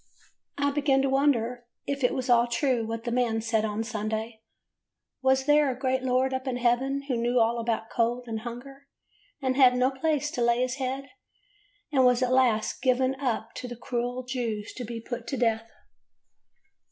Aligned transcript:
I 0.57 0.71
began 0.71 1.03
to 1.03 1.09
wonder 1.11 1.67
if 1.85 2.03
it 2.03 2.15
was 2.15 2.27
all 2.27 2.47
true 2.47 2.87
what 2.87 3.03
the 3.03 3.11
man 3.11 3.39
said 3.39 3.63
on 3.63 3.83
Sunday. 3.83 4.41
Was 5.21 5.45
there 5.45 5.69
a 5.69 5.77
great 5.77 6.01
Lord 6.01 6.33
up 6.33 6.47
in 6.47 6.57
heaven 6.57 7.03
who 7.07 7.15
knew 7.21 7.37
all 7.39 7.59
about 7.59 7.91
cold, 7.91 8.23
and 8.27 8.39
hunger, 8.39 8.87
and 9.43 9.55
had 9.55 9.75
no 9.75 9.91
place 9.91 10.31
to 10.31 10.41
lay 10.41 10.61
his 10.61 10.77
head, 10.77 11.11
and 11.91 12.03
was 12.03 12.23
at 12.23 12.33
last 12.33 12.81
given 12.81 13.13
up 13.19 13.53
to 13.57 13.67
the 13.67 13.75
cruel 13.75 14.23
Jews 14.23 14.73
to 14.77 14.83
be 14.83 14.99
put 14.99 15.27
to 15.27 15.37
death? 15.37 15.69